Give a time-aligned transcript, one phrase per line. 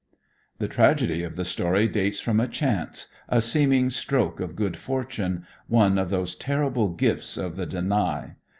[0.57, 5.45] The tragedy of the story dates from a chance, a seeming stroke of good fortune,
[5.67, 8.33] one of those terrible gifts of the Danai.